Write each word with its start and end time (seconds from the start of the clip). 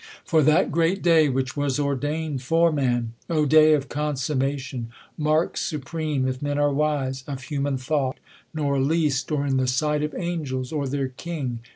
For 0.25 0.41
that 0.41 0.71
great 0.71 1.03
day, 1.03 1.29
w^hich 1.29 1.55
was 1.55 1.79
ordain'd 1.79 2.41
for 2.41 2.71
man? 2.71 3.13
"O 3.29 3.45
day 3.45 3.73
of 3.73 3.87
consummation! 3.87 4.89
Mark 5.15 5.57
supreme 5.57 6.27
(If 6.27 6.41
men 6.41 6.57
are 6.57 6.73
wise) 6.73 7.23
of 7.27 7.43
human 7.43 7.77
thought! 7.77 8.17
nor 8.51 8.79
least, 8.81 9.31
Or 9.31 9.45
in 9.45 9.57
the 9.57 9.67
sight 9.67 10.01
of 10.01 10.15
angels, 10.17 10.71
or 10.71 10.87
their 10.87 11.09
King 11.09 11.59